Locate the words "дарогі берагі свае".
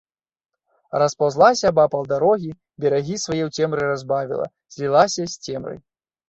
2.11-3.39